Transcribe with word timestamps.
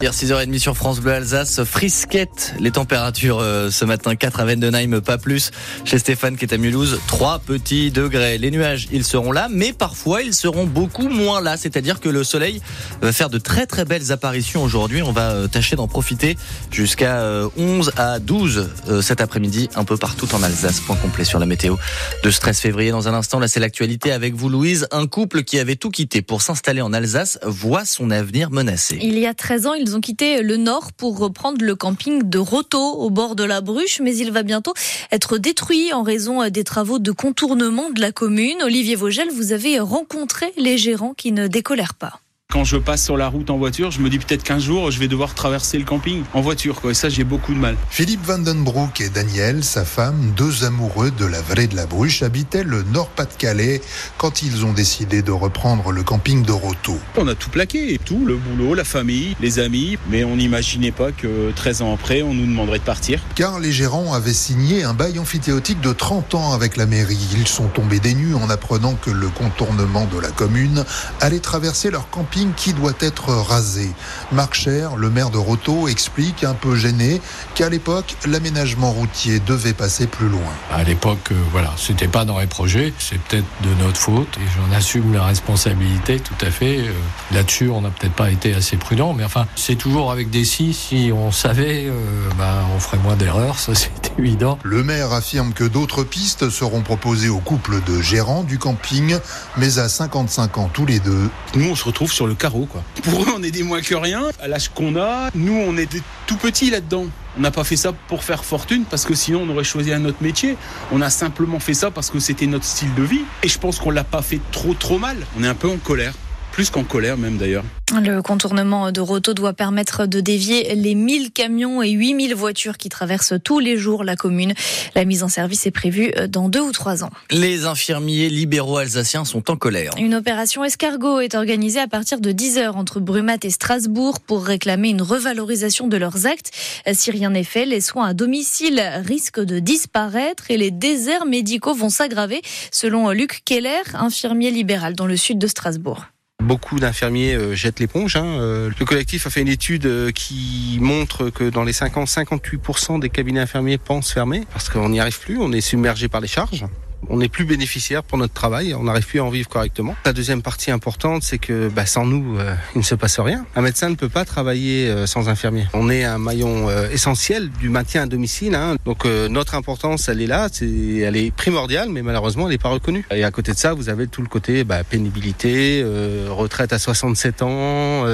Hier 0.00 0.12
6h30 0.12 0.60
sur 0.60 0.76
France 0.76 1.00
Bleu 1.00 1.14
Alsace, 1.14 1.64
frisquette 1.64 2.54
les 2.60 2.70
températures 2.70 3.40
euh, 3.40 3.68
ce 3.68 3.84
matin 3.84 4.14
4 4.14 4.38
à 4.38 4.44
Vendenheim, 4.44 5.00
pas 5.00 5.18
plus. 5.18 5.50
Chez 5.84 5.98
Stéphane 5.98 6.36
qui 6.36 6.44
est 6.44 6.54
à 6.54 6.56
Mulhouse, 6.56 7.00
3 7.08 7.40
petits 7.40 7.90
degrés. 7.90 8.38
Les 8.38 8.52
nuages, 8.52 8.86
ils 8.92 9.02
seront 9.02 9.32
là, 9.32 9.48
mais 9.50 9.72
parfois 9.72 10.22
ils 10.22 10.34
seront 10.34 10.66
beaucoup 10.66 11.08
moins 11.08 11.40
là. 11.40 11.56
C'est-à-dire 11.56 11.98
que 11.98 12.08
le 12.08 12.22
soleil 12.22 12.62
va 13.02 13.12
faire 13.12 13.28
de 13.28 13.38
très 13.38 13.66
très 13.66 13.84
belles 13.84 14.12
apparitions 14.12 14.62
aujourd'hui. 14.62 15.02
On 15.02 15.10
va 15.10 15.32
euh, 15.32 15.48
tâcher 15.48 15.74
d'en 15.74 15.88
profiter 15.88 16.38
jusqu'à 16.70 17.20
11 17.56 17.88
euh, 17.88 17.90
à 18.00 18.20
12 18.20 18.68
cet 19.02 19.20
après-midi, 19.20 19.68
un 19.74 19.82
peu 19.82 19.96
partout 19.96 20.32
en 20.32 20.44
Alsace. 20.44 20.78
Point 20.78 20.94
complet 20.94 21.24
sur 21.24 21.40
la 21.40 21.46
météo 21.46 21.74
de 22.22 22.30
ce 22.30 22.38
13 22.38 22.60
février. 22.60 22.92
Dans 22.92 23.08
un 23.08 23.14
instant, 23.14 23.40
là 23.40 23.48
c'est 23.48 23.58
l'actualité 23.58 24.12
avec 24.12 24.36
vous 24.36 24.48
Louise. 24.48 24.86
Un 24.92 25.08
couple 25.08 25.42
qui 25.42 25.58
avait 25.58 25.74
tout 25.74 25.90
quitté 25.90 26.22
pour 26.22 26.42
s'installer 26.42 26.82
en 26.82 26.92
Alsace 26.92 27.40
voit 27.42 27.84
son 27.84 28.12
avenir 28.12 28.52
menacé. 28.52 29.00
Il 29.02 29.18
y 29.18 29.26
a 29.26 29.34
13 29.34 29.66
ans, 29.66 29.74
ils 29.88 29.96
ont 29.96 30.00
quitté 30.02 30.42
le 30.42 30.58
nord 30.58 30.92
pour 30.92 31.18
reprendre 31.18 31.64
le 31.64 31.74
camping 31.74 32.22
de 32.22 32.38
Roto 32.38 32.78
au 32.78 33.08
bord 33.08 33.36
de 33.36 33.44
la 33.44 33.62
Bruche, 33.62 34.00
mais 34.02 34.14
il 34.14 34.30
va 34.30 34.42
bientôt 34.42 34.74
être 35.10 35.38
détruit 35.38 35.94
en 35.94 36.02
raison 36.02 36.46
des 36.50 36.62
travaux 36.62 36.98
de 36.98 37.10
contournement 37.10 37.88
de 37.88 38.00
la 38.00 38.12
commune. 38.12 38.62
Olivier 38.62 38.96
Vogel, 38.96 39.30
vous 39.30 39.52
avez 39.52 39.78
rencontré 39.78 40.52
les 40.58 40.76
gérants 40.76 41.14
qui 41.14 41.32
ne 41.32 41.46
décolèrent 41.46 41.94
pas. 41.94 42.20
Quand 42.50 42.64
je 42.64 42.78
passe 42.78 43.04
sur 43.04 43.18
la 43.18 43.28
route 43.28 43.50
en 43.50 43.58
voiture, 43.58 43.90
je 43.90 44.00
me 44.00 44.08
dis 44.08 44.18
peut-être 44.18 44.42
qu'un 44.42 44.58
jour, 44.58 44.90
je 44.90 44.98
vais 44.98 45.06
devoir 45.06 45.34
traverser 45.34 45.76
le 45.76 45.84
camping 45.84 46.22
en 46.32 46.40
voiture. 46.40 46.80
Quoi. 46.80 46.92
Et 46.92 46.94
ça, 46.94 47.10
j'ai 47.10 47.22
beaucoup 47.22 47.52
de 47.52 47.58
mal. 47.58 47.76
Philippe 47.90 48.24
Vandenbroek 48.24 49.02
et 49.02 49.10
Daniel, 49.10 49.62
sa 49.62 49.84
femme, 49.84 50.32
deux 50.34 50.64
amoureux 50.64 51.10
de 51.10 51.26
la 51.26 51.42
vallée 51.42 51.66
de 51.66 51.76
la 51.76 51.84
Bruche, 51.84 52.22
habitaient 52.22 52.64
le 52.64 52.84
Nord-Pas-de-Calais 52.84 53.82
quand 54.16 54.40
ils 54.40 54.64
ont 54.64 54.72
décidé 54.72 55.20
de 55.20 55.30
reprendre 55.30 55.92
le 55.92 56.02
camping 56.02 56.42
de 56.42 56.52
Roto. 56.52 56.96
On 57.18 57.28
a 57.28 57.34
tout 57.34 57.50
plaqué, 57.50 58.00
tout, 58.02 58.24
le 58.24 58.36
boulot, 58.36 58.72
la 58.72 58.84
famille, 58.84 59.36
les 59.42 59.58
amis, 59.58 59.98
mais 60.08 60.24
on 60.24 60.36
n'imaginait 60.36 60.90
pas 60.90 61.12
que 61.12 61.50
13 61.54 61.82
ans 61.82 61.92
après, 61.92 62.22
on 62.22 62.32
nous 62.32 62.46
demanderait 62.46 62.78
de 62.78 62.84
partir. 62.84 63.20
Car 63.34 63.60
les 63.60 63.72
gérants 63.72 64.14
avaient 64.14 64.32
signé 64.32 64.84
un 64.84 64.94
bail 64.94 65.18
amphithéotique 65.18 65.82
de 65.82 65.92
30 65.92 66.34
ans 66.34 66.54
avec 66.54 66.78
la 66.78 66.86
mairie. 66.86 67.28
Ils 67.36 67.46
sont 67.46 67.68
tombés 67.68 68.00
des 68.00 68.14
nues 68.14 68.34
en 68.34 68.48
apprenant 68.48 68.94
que 68.94 69.10
le 69.10 69.28
contournement 69.28 70.06
de 70.06 70.18
la 70.18 70.30
commune 70.30 70.86
allait 71.20 71.40
traverser 71.40 71.90
leur 71.90 72.08
camping 72.08 72.37
qui 72.56 72.72
doit 72.72 72.92
être 73.00 73.30
rasé. 73.30 73.90
Marc 74.32 74.54
Cher, 74.54 74.96
le 74.96 75.10
maire 75.10 75.30
de 75.30 75.38
Roto, 75.38 75.88
explique 75.88 76.44
un 76.44 76.54
peu 76.54 76.76
gêné 76.76 77.20
qu'à 77.54 77.68
l'époque, 77.68 78.16
l'aménagement 78.26 78.92
routier 78.92 79.40
devait 79.40 79.72
passer 79.72 80.06
plus 80.06 80.28
loin. 80.28 80.52
À 80.72 80.84
l'époque, 80.84 81.32
euh, 81.32 81.34
voilà, 81.50 81.72
c'était 81.76 82.08
pas 82.08 82.24
dans 82.24 82.38
les 82.38 82.46
projets, 82.46 82.92
c'est 82.98 83.20
peut-être 83.20 83.46
de 83.62 83.82
notre 83.82 83.98
faute 83.98 84.36
et 84.38 84.46
j'en 84.56 84.76
assume 84.76 85.12
la 85.12 85.24
responsabilité 85.24 86.20
tout 86.20 86.44
à 86.44 86.50
fait. 86.50 86.78
Euh, 86.78 86.92
là-dessus, 87.32 87.68
on 87.70 87.80
n'a 87.80 87.90
peut-être 87.90 88.14
pas 88.14 88.30
été 88.30 88.54
assez 88.54 88.76
prudent, 88.76 89.14
mais 89.14 89.24
enfin, 89.24 89.46
c'est 89.56 89.76
toujours 89.76 90.12
avec 90.12 90.30
des 90.30 90.44
si. 90.44 90.74
Si 90.74 91.10
on 91.12 91.32
savait, 91.32 91.86
euh, 91.86 92.28
bah, 92.38 92.64
on 92.76 92.80
ferait 92.80 92.98
moins 92.98 93.16
d'erreurs, 93.16 93.58
ça 93.58 93.74
c'est 93.74 93.90
évident. 94.18 94.58
Le 94.62 94.82
maire 94.84 95.12
affirme 95.12 95.52
que 95.52 95.64
d'autres 95.64 96.04
pistes 96.04 96.50
seront 96.50 96.82
proposées 96.82 97.28
au 97.28 97.38
couple 97.38 97.82
de 97.86 98.00
gérants 98.00 98.44
du 98.44 98.58
camping, 98.58 99.18
mais 99.56 99.78
à 99.78 99.88
55 99.88 100.58
ans 100.58 100.70
tous 100.72 100.86
les 100.86 101.00
deux. 101.00 101.30
Nous, 101.54 101.70
on 101.70 101.74
se 101.74 101.84
retrouve 101.84 102.12
sur 102.12 102.26
carreau. 102.34 102.66
Quoi. 102.66 102.82
Pour 103.02 103.22
eux, 103.22 103.32
on 103.36 103.42
est 103.42 103.50
des 103.50 103.62
moins 103.62 103.80
que 103.80 103.94
rien. 103.94 104.24
À 104.40 104.48
l'âge 104.48 104.70
qu'on 104.70 104.96
a, 104.96 105.30
nous, 105.34 105.54
on 105.54 105.76
est 105.76 105.88
tout 106.26 106.36
petits 106.36 106.70
là-dedans. 106.70 107.06
On 107.36 107.40
n'a 107.40 107.50
pas 107.50 107.64
fait 107.64 107.76
ça 107.76 107.92
pour 108.08 108.24
faire 108.24 108.44
fortune 108.44 108.84
parce 108.90 109.04
que 109.04 109.14
sinon 109.14 109.42
on 109.42 109.50
aurait 109.50 109.64
choisi 109.64 109.92
un 109.92 110.04
autre 110.04 110.18
métier. 110.20 110.56
On 110.90 111.00
a 111.00 111.10
simplement 111.10 111.60
fait 111.60 111.74
ça 111.74 111.90
parce 111.90 112.10
que 112.10 112.18
c'était 112.18 112.46
notre 112.46 112.64
style 112.64 112.92
de 112.94 113.02
vie. 113.02 113.22
Et 113.42 113.48
je 113.48 113.58
pense 113.58 113.78
qu'on 113.78 113.90
l'a 113.90 114.04
pas 114.04 114.22
fait 114.22 114.40
trop 114.50 114.74
trop 114.74 114.98
mal. 114.98 115.16
On 115.38 115.44
est 115.44 115.48
un 115.48 115.54
peu 115.54 115.68
en 115.68 115.76
colère 115.76 116.14
plus 116.58 116.70
qu'en 116.70 116.82
colère 116.82 117.16
même 117.16 117.36
d'ailleurs. 117.36 117.62
Le 118.02 118.20
contournement 118.20 118.90
de 118.90 119.00
Roto 119.00 119.32
doit 119.32 119.52
permettre 119.52 120.06
de 120.06 120.18
dévier 120.18 120.74
les 120.74 120.96
1000 120.96 121.30
camions 121.30 121.84
et 121.84 121.90
8000 121.90 122.34
voitures 122.34 122.78
qui 122.78 122.88
traversent 122.88 123.34
tous 123.44 123.60
les 123.60 123.76
jours 123.76 124.02
la 124.02 124.16
commune. 124.16 124.54
La 124.96 125.04
mise 125.04 125.22
en 125.22 125.28
service 125.28 125.68
est 125.68 125.70
prévue 125.70 126.10
dans 126.28 126.48
deux 126.48 126.60
ou 126.60 126.72
trois 126.72 127.04
ans. 127.04 127.10
Les 127.30 127.64
infirmiers 127.64 128.28
libéraux 128.28 128.78
alsaciens 128.78 129.24
sont 129.24 129.52
en 129.52 129.56
colère. 129.56 129.92
Une 129.98 130.16
opération 130.16 130.64
escargot 130.64 131.20
est 131.20 131.36
organisée 131.36 131.78
à 131.78 131.86
partir 131.86 132.20
de 132.20 132.32
10h 132.32 132.70
entre 132.70 132.98
Brumat 132.98 133.38
et 133.44 133.50
Strasbourg 133.50 134.18
pour 134.18 134.44
réclamer 134.44 134.88
une 134.88 135.02
revalorisation 135.02 135.86
de 135.86 135.96
leurs 135.96 136.26
actes. 136.26 136.50
Si 136.92 137.12
rien 137.12 137.30
n'est 137.30 137.44
fait, 137.44 137.66
les 137.66 137.80
soins 137.80 138.08
à 138.08 138.14
domicile 138.14 138.82
risquent 139.06 139.44
de 139.44 139.60
disparaître 139.60 140.50
et 140.50 140.56
les 140.56 140.72
déserts 140.72 141.24
médicaux 141.24 141.74
vont 141.74 141.88
s'aggraver, 141.88 142.42
selon 142.72 143.10
Luc 143.10 143.42
Keller, 143.44 143.82
infirmier 143.94 144.50
libéral 144.50 144.96
dans 144.96 145.06
le 145.06 145.16
sud 145.16 145.38
de 145.38 145.46
Strasbourg. 145.46 146.06
Beaucoup 146.48 146.80
d'infirmiers 146.80 147.34
euh, 147.34 147.54
jettent 147.54 147.78
l'éponge. 147.78 148.16
Hein. 148.16 148.24
Euh, 148.24 148.70
le 148.78 148.86
collectif 148.86 149.26
a 149.26 149.30
fait 149.30 149.42
une 149.42 149.48
étude 149.48 149.84
euh, 149.84 150.10
qui 150.12 150.78
montre 150.80 151.28
que 151.28 151.50
dans 151.50 151.62
les 151.62 151.74
5 151.74 151.98
ans, 151.98 152.04
58% 152.04 153.00
des 153.00 153.10
cabinets 153.10 153.40
infirmiers 153.40 153.76
pensent 153.76 154.10
fermer 154.10 154.46
parce 154.54 154.70
qu'on 154.70 154.88
n'y 154.88 154.98
arrive 154.98 155.20
plus, 155.20 155.36
on 155.38 155.52
est 155.52 155.60
submergé 155.60 156.08
par 156.08 156.22
les 156.22 156.26
charges 156.26 156.64
on 157.08 157.18
n'est 157.18 157.28
plus 157.28 157.44
bénéficiaire 157.44 158.02
pour 158.02 158.18
notre 158.18 158.34
travail, 158.34 158.74
on 158.74 158.84
n'arrive 158.84 159.06
plus 159.06 159.20
à 159.20 159.24
en 159.24 159.30
vivre 159.30 159.48
correctement. 159.48 159.94
La 160.04 160.12
deuxième 160.12 160.42
partie 160.42 160.70
importante, 160.70 161.22
c'est 161.22 161.38
que 161.38 161.68
bah, 161.68 161.86
sans 161.86 162.04
nous, 162.04 162.38
euh, 162.38 162.54
il 162.74 162.78
ne 162.78 162.84
se 162.84 162.94
passe 162.94 163.20
rien. 163.20 163.46
Un 163.56 163.62
médecin 163.62 163.88
ne 163.88 163.94
peut 163.94 164.08
pas 164.08 164.24
travailler 164.24 164.88
euh, 164.88 165.06
sans 165.06 165.28
infirmier. 165.28 165.66
On 165.72 165.90
est 165.90 166.04
un 166.04 166.18
maillon 166.18 166.68
euh, 166.68 166.90
essentiel 166.90 167.50
du 167.50 167.68
maintien 167.68 168.02
à 168.02 168.06
domicile. 168.06 168.54
Hein. 168.54 168.76
Donc 168.84 169.04
notre 169.04 169.54
importance, 169.54 170.08
elle 170.08 170.20
est 170.20 170.26
là, 170.26 170.48
c'est, 170.50 170.66
elle 170.66 171.16
est 171.16 171.34
primordiale, 171.34 171.88
mais 171.90 172.02
malheureusement, 172.02 172.44
elle 172.46 172.52
n'est 172.52 172.58
pas 172.58 172.68
reconnue. 172.68 173.04
Et 173.10 173.24
à 173.24 173.30
côté 173.30 173.52
de 173.52 173.56
ça, 173.56 173.74
vous 173.74 173.88
avez 173.88 174.06
tout 174.06 174.22
le 174.22 174.28
côté 174.28 174.64
bah, 174.64 174.84
pénibilité, 174.84 175.84
retraite 176.28 176.72
à 176.72 176.78
67 176.78 177.42
ans, 177.42 178.04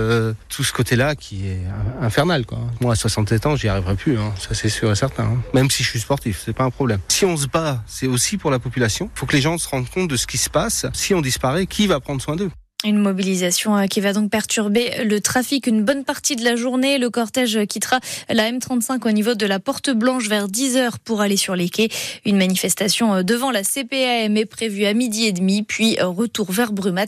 tout 0.48 0.64
ce 0.64 0.72
côté-là 0.72 1.14
qui 1.14 1.48
est 1.48 1.62
infernal. 2.00 2.46
Quoi. 2.46 2.58
Moi, 2.80 2.92
à 2.92 2.96
67 2.96 3.46
ans, 3.46 3.56
j'y 3.56 3.68
arriverai 3.68 3.94
plus, 3.94 4.18
hein. 4.18 4.32
ça 4.38 4.54
c'est 4.54 4.68
sûr 4.68 4.90
et 4.90 4.94
certain. 4.94 5.24
Hein. 5.24 5.38
Même 5.52 5.70
si 5.70 5.82
je 5.82 5.88
suis 5.88 6.00
sportif, 6.00 6.42
c'est 6.44 6.52
pas 6.52 6.64
un 6.64 6.70
problème. 6.70 7.00
Si 7.08 7.24
on 7.24 7.36
se 7.36 7.46
bat, 7.46 7.82
c'est 7.86 8.06
aussi 8.06 8.36
pour 8.36 8.50
la 8.50 8.58
population 8.58 8.73
il 8.76 9.08
faut 9.14 9.26
que 9.26 9.36
les 9.36 9.42
gens 9.42 9.58
se 9.58 9.68
rendent 9.68 9.88
compte 9.88 10.08
de 10.08 10.16
ce 10.16 10.26
qui 10.26 10.38
se 10.38 10.50
passe. 10.50 10.86
Si 10.92 11.14
on 11.14 11.20
disparaît, 11.20 11.66
qui 11.66 11.86
va 11.86 12.00
prendre 12.00 12.20
soin 12.20 12.36
d'eux? 12.36 12.50
Une 12.84 12.98
mobilisation 12.98 13.76
euh, 13.76 13.86
qui 13.86 14.00
va 14.00 14.12
donc 14.12 14.30
perturber 14.30 15.04
le 15.04 15.20
trafic 15.20 15.66
une 15.66 15.82
bonne 15.82 16.04
partie 16.04 16.36
de 16.36 16.44
la 16.44 16.54
journée. 16.54 16.98
Le 16.98 17.10
cortège 17.10 17.64
quittera 17.66 17.98
la 18.28 18.50
M35 18.50 19.08
au 19.08 19.10
niveau 19.10 19.34
de 19.34 19.46
la 19.46 19.58
Porte 19.58 19.90
Blanche 19.90 20.28
vers 20.28 20.48
10h 20.48 20.92
pour 21.02 21.22
aller 21.22 21.36
sur 21.36 21.56
les 21.56 21.70
quais. 21.70 21.88
Une 22.26 22.36
manifestation 22.36 23.14
euh, 23.14 23.22
devant 23.22 23.50
la 23.50 23.62
CPAM 23.62 24.36
est 24.36 24.44
prévue 24.44 24.84
à 24.84 24.92
midi 24.92 25.24
et 25.24 25.32
demi, 25.32 25.62
puis 25.62 25.98
euh, 25.98 26.06
retour 26.06 26.52
vers 26.52 26.72
Brumat, 26.72 27.06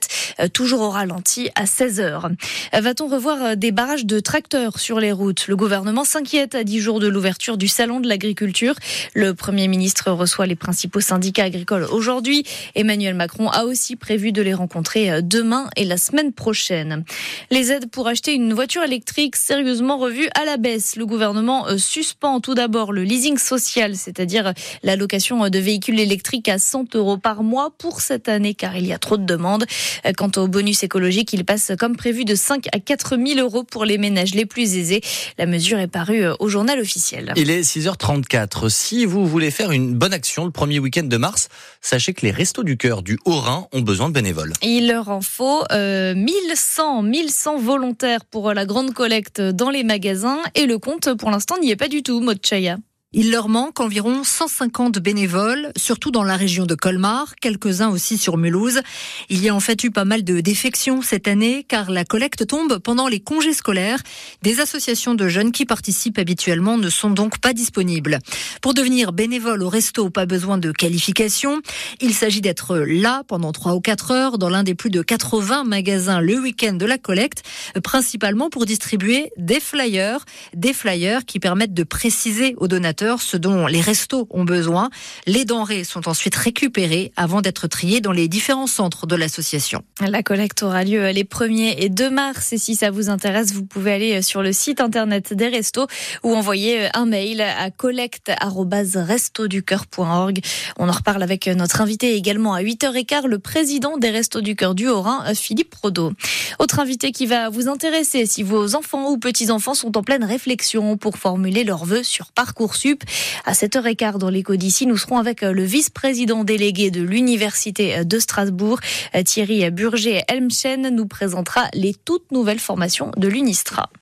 toujours 0.53 0.81
au 0.81 0.91
ralenti 0.91 1.50
à 1.54 1.64
16h. 1.64 2.31
Va-t-on 2.72 3.08
revoir 3.08 3.56
des 3.56 3.72
barrages 3.72 4.06
de 4.06 4.20
tracteurs 4.20 4.78
sur 4.78 5.00
les 5.00 5.12
routes? 5.12 5.47
Le 5.48 5.56
gouvernement 5.56 6.04
s'inquiète 6.04 6.54
à 6.54 6.64
10 6.64 6.81
jours 6.81 7.00
de 7.00 7.08
l'ouverture 7.08 7.56
du 7.56 7.69
salon 7.69 8.00
de 8.00 8.08
l'agriculture. 8.08 8.75
Le 9.14 9.34
Premier 9.34 9.69
ministre 9.69 10.10
reçoit 10.10 10.47
les 10.47 10.56
principaux 10.56 11.00
syndicats 11.00 11.44
agricoles 11.44 11.87
aujourd'hui. 11.91 12.44
Emmanuel 12.75 13.14
Macron 13.14 13.48
a 13.50 13.64
aussi 13.64 13.97
prévu 13.97 14.32
de 14.32 14.43
les 14.43 14.54
rencontrer 14.54 15.22
demain 15.22 15.66
et 15.77 15.84
la 15.84 15.97
semaine 15.97 16.32
prochaine. 16.32 17.04
Les 17.50 17.72
aides 17.72 17.91
pour 17.91 18.09
acheter 18.09 18.34
une 18.34 18.53
voiture 18.53 18.82
électrique 18.82 19.37
sérieusement 19.37 19.99
revues 19.99 20.28
à 20.34 20.44
la 20.44 20.56
baisse. 20.56 20.97
Le 20.97 21.06
gouvernement 21.06 21.66
euh, 21.69 21.78
suspend 21.78 22.41
tout 22.41 22.54
d'abord 22.54 22.93
le 22.93 23.03
leasing 23.03 23.38
social, 23.38 23.97
c'est-à-dire 23.97 24.53
la 24.82 24.97
location 24.97 25.49
de 25.49 25.59
véhicules 25.59 26.00
électriques 26.00 26.49
à 26.49 26.59
100 26.59 26.94
euros 26.97 27.16
par 27.16 27.43
mois 27.43 27.72
pour 27.78 28.00
cette 28.00 28.28
année 28.28 28.55
car 28.55 28.76
il 28.76 28.87
y 28.87 28.93
a 28.93 28.99
trop 28.99 29.16
de 29.16 29.25
demandes. 29.25 29.66
Euh, 30.05 30.12
quant 30.16 30.31
au 30.37 30.49
bonus 30.49 30.82
écologique, 30.82 31.32
il 31.32 31.44
passe 31.44 31.72
comme 31.78 31.97
prévu 31.97 32.25
de 32.25 32.34
5 32.34 32.66
à 32.72 32.81
4 32.81 33.16
000 33.16 33.41
euros 33.41 33.65
pour 33.65 33.84
les 33.84 33.99
ménages 33.99 34.34
les 34.34 34.47
plus 34.47 34.76
aisés. 34.76 35.00
La 35.38 35.47
mesure 35.47 35.78
est 35.78 35.88
parue 35.88 36.25
euh, 36.25 36.34
au 36.38 36.49
journal 36.49 36.81
officiel. 36.81 37.32
Il 37.37 37.50
est 37.50 37.62
6h34. 37.62 38.69
Si 38.69 39.05
vous 39.05 39.26
voulez 39.26 39.50
faire 39.50 39.72
une 39.72 39.94
bonne 39.94 40.12
action 40.12 40.44
le 40.44 40.50
premier 40.50 40.78
week-end 40.78 41.05
de 41.05 41.16
mars, 41.16 41.49
sachez 41.81 42.15
que 42.15 42.25
les 42.25 42.31
Restos 42.31 42.65
du 42.65 42.76
Cœur 42.76 43.03
du 43.03 43.19
Haut-Rhin 43.25 43.66
ont 43.72 43.81
besoin 43.81 44.09
de 44.09 44.15
bénévoles. 44.15 44.53
Il 44.62 44.88
leur 44.88 45.09
en 45.09 45.21
faut 45.21 45.56
1100, 45.71 47.03
1100 47.03 47.59
volontaires 47.59 48.25
pour 48.25 48.53
la 48.53 48.67
grande 48.67 48.93
collecte 48.93 49.41
dans 49.41 49.71
les 49.71 49.84
magasins 49.84 50.39
et 50.55 50.67
le 50.67 50.79
compte 50.79 51.14
pour 51.14 51.31
l'instant 51.31 51.58
n'y 51.58 51.70
est 51.70 51.76
pas 51.76 51.88
du 51.88 52.03
tout, 52.03 52.20
Maud 52.20 52.38
Chaya. 52.44 52.76
Il 53.18 53.30
leur 53.30 53.48
manque 53.48 53.80
environ 53.80 54.24
150 54.24 54.98
bénévoles, 54.98 55.72
surtout 55.74 56.10
dans 56.10 56.22
la 56.22 56.36
région 56.36 56.66
de 56.66 56.74
Colmar, 56.74 57.34
quelques-uns 57.36 57.88
aussi 57.88 58.18
sur 58.18 58.36
Mulhouse. 58.36 58.82
Il 59.30 59.42
y 59.42 59.48
a 59.48 59.54
en 59.54 59.60
fait 59.60 59.82
eu 59.84 59.90
pas 59.90 60.04
mal 60.04 60.22
de 60.22 60.40
défections 60.40 61.00
cette 61.00 61.26
année 61.26 61.64
car 61.66 61.90
la 61.90 62.04
collecte 62.04 62.46
tombe 62.46 62.78
pendant 62.78 63.08
les 63.08 63.20
congés 63.20 63.54
scolaires. 63.54 64.02
Des 64.42 64.60
associations 64.60 65.14
de 65.14 65.28
jeunes 65.28 65.50
qui 65.50 65.64
participent 65.64 66.18
habituellement 66.18 66.76
ne 66.76 66.90
sont 66.90 67.08
donc 67.08 67.38
pas 67.38 67.54
disponibles. 67.54 68.18
Pour 68.60 68.74
devenir 68.74 69.14
bénévole 69.14 69.62
au 69.62 69.70
resto, 69.70 70.10
pas 70.10 70.26
besoin 70.26 70.58
de 70.58 70.70
qualification. 70.70 71.62
Il 72.02 72.12
s'agit 72.12 72.42
d'être 72.42 72.76
là 72.76 73.22
pendant 73.26 73.52
3 73.52 73.76
ou 73.76 73.80
4 73.80 74.10
heures 74.10 74.36
dans 74.36 74.50
l'un 74.50 74.62
des 74.62 74.74
plus 74.74 74.90
de 74.90 75.00
80 75.00 75.64
magasins 75.64 76.20
le 76.20 76.38
week-end 76.38 76.74
de 76.74 76.84
la 76.84 76.98
collecte, 76.98 77.44
principalement 77.82 78.50
pour 78.50 78.66
distribuer 78.66 79.30
des 79.38 79.60
flyers, 79.60 80.22
des 80.52 80.74
flyers 80.74 81.24
qui 81.24 81.40
permettent 81.40 81.72
de 81.72 81.82
préciser 81.82 82.54
aux 82.58 82.68
donateurs 82.68 83.06
ce 83.19 83.37
dont 83.37 83.67
les 83.67 83.81
restos 83.81 84.26
ont 84.31 84.44
besoin. 84.44 84.91
Les 85.26 85.44
denrées 85.44 85.85
sont 85.85 86.08
ensuite 86.08 86.35
récupérées 86.35 87.12
avant 87.17 87.41
d'être 87.41 87.69
triées 87.69 88.00
dans 88.00 88.12
les 88.12 88.29
différents 88.29 88.67
centres 88.67 89.06
de 89.06 89.17
l'association. 89.17 89.82
La 90.06 90.23
collecte 90.23 90.62
aura 90.62 90.85
lieu 90.85 91.08
les 91.11 91.25
1er 91.25 91.76
et 91.79 91.88
2 91.88 92.11
mars 92.11 92.53
et 92.53 92.58
si 92.58 92.75
ça 92.75 92.91
vous 92.91 93.08
intéresse, 93.08 93.53
vous 93.53 93.64
pouvez 93.64 93.93
aller 93.93 94.20
sur 94.23 94.43
le 94.43 94.53
site 94.53 94.81
internet 94.81 95.32
des 95.32 95.49
restos 95.49 95.87
ou 96.23 96.35
envoyer 96.35 96.88
un 96.94 97.06
mail 97.06 97.41
à 97.41 97.70
collecte@restoducœur.org. 97.70 100.41
On 100.79 100.88
en 100.88 100.93
reparle 100.93 101.23
avec 101.23 101.47
notre 101.47 101.81
invité 101.81 102.14
également 102.14 102.55
à 102.55 102.62
8h15, 102.62 103.26
le 103.26 103.38
président 103.38 103.99
des 103.99 104.11
Restos 104.11 104.41
du 104.41 104.56
Cœur 104.56 104.75
du 104.75 104.88
Haut-Rhin, 104.88 105.35
Philippe 105.35 105.75
Rodeau. 105.75 106.12
Autre 106.59 106.81
invité 106.81 107.12
qui 107.12 107.26
va 107.26 107.50
vous 107.50 107.69
intéresser 107.69 108.26
si 108.26 108.43
vos 108.43 108.75
enfants 108.75 109.11
ou 109.11 109.19
petits-enfants 109.19 109.75
sont 109.75 109.97
en 109.97 110.02
pleine 110.02 110.25
réflexion 110.25 110.97
pour 110.97 111.19
formuler 111.19 111.62
leurs 111.64 111.85
vœux 111.85 112.02
sur 112.02 112.32
Parcoursup. 112.32 112.95
À 113.44 113.52
7h15 113.52 114.19
dans 114.19 114.31
l'écho 114.31 114.56
d'ici, 114.56 114.87
nous 114.87 114.96
serons 114.96 115.19
avec 115.19 115.43
le 115.43 115.62
vice-président 115.62 116.44
délégué 116.44 116.90
de 116.90 117.02
l'Université 117.02 118.04
de 118.04 118.19
Strasbourg, 118.19 118.81
Thierry 119.25 119.70
Burger-Elmchen, 119.70 120.88
nous 120.90 121.06
présentera 121.06 121.69
les 121.75 121.94
toutes 121.94 122.31
nouvelles 122.32 122.58
formations 122.58 123.10
de 123.16 123.28
l'UNISTRA. 123.28 123.90